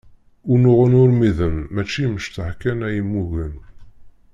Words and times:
Unuɣen 0.51 0.97
urmiden 1.01 1.57
mačči 1.73 1.97
i 2.01 2.05
imecṭaḥ 2.07 2.51
kan 2.61 2.79
ay 2.87 2.99
mmugen. 3.05 3.55